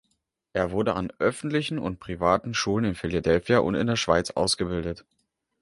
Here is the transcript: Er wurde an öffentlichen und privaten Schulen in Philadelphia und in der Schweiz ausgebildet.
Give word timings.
Er 0.53 0.71
wurde 0.71 0.95
an 0.95 1.13
öffentlichen 1.19 1.77
und 1.77 1.99
privaten 1.99 2.55
Schulen 2.55 2.85
in 2.85 2.95
Philadelphia 2.95 3.59
und 3.59 3.75
in 3.75 3.85
der 3.85 3.97
Schweiz 3.97 4.31
ausgebildet. 4.31 5.05